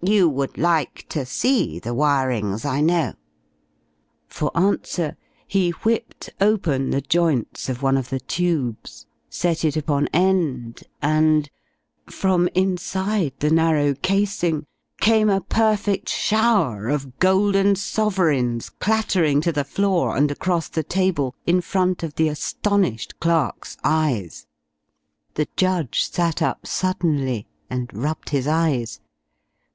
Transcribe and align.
You 0.00 0.28
would 0.28 0.56
like 0.56 1.04
to 1.10 1.26
see 1.26 1.78
the 1.78 1.92
wirings, 1.94 2.64
I 2.64 2.80
know" 2.80 3.14
For 4.28 4.56
answer 4.56 5.16
he 5.48 5.70
whipped 5.70 6.30
open 6.40 6.90
the 6.90 7.00
joints 7.00 7.68
of 7.68 7.82
one 7.82 7.96
of 7.98 8.08
the 8.08 8.20
tubes, 8.20 9.04
set 9.28 9.64
it 9.64 9.76
upon 9.76 10.06
end, 10.14 10.82
and 11.02 11.50
from 12.08 12.48
inside 12.54 13.34
the 13.40 13.50
narrow 13.50 13.94
casing 13.94 14.64
came 15.00 15.28
a 15.28 15.40
perfect 15.40 16.08
shower 16.08 16.88
of 16.88 17.18
golden 17.18 17.74
sovereigns 17.74 18.70
clattering 18.70 19.40
to 19.42 19.52
the 19.52 19.64
floor 19.64 20.16
and 20.16 20.30
across 20.30 20.68
the 20.68 20.84
table 20.84 21.34
in 21.46 21.60
front 21.60 22.02
of 22.02 22.14
the 22.14 22.28
astonished 22.28 23.18
clerk's 23.20 23.76
eyes. 23.82 24.46
The 25.34 25.48
judge 25.56 26.08
sat 26.10 26.40
up 26.40 26.66
suddenly 26.66 27.46
and 27.68 27.92
rubbed 27.92 28.30
his 28.30 28.46
eyes. 28.46 29.00